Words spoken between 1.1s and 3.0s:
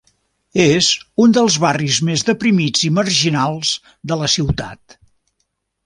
un dels barris més deprimits i